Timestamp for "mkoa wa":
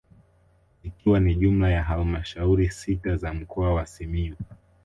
3.33-3.85